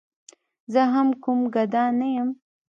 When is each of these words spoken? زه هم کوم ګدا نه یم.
زه 0.73 0.81
هم 0.93 1.07
کوم 1.23 1.39
ګدا 1.53 1.83
نه 1.99 2.07
یم. 2.15 2.29